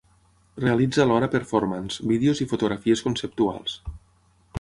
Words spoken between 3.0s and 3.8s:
conceptuals.